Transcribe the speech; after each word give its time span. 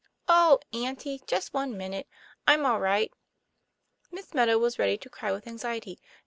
'Oh, 0.27 0.57
Auntie, 0.73 1.21
just 1.27 1.53
one 1.53 1.77
minute; 1.77 2.07
I'm 2.47 2.65
all 2.65 2.79
right." 2.79 3.13
Miss 4.09 4.33
Meadow 4.33 4.57
was 4.57 4.79
ready 4.79 4.97
to 4.97 5.09
cry 5.11 5.31
with 5.31 5.45
anxiety. 5.45 5.99